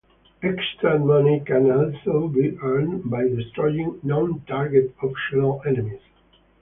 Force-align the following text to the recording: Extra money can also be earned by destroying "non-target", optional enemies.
Extra 0.41 0.97
money 0.97 1.41
can 1.45 1.69
also 1.69 2.27
be 2.27 2.57
earned 2.63 3.07
by 3.11 3.21
destroying 3.27 3.99
"non-target", 4.01 4.95
optional 5.03 5.61
enemies. 5.63 6.01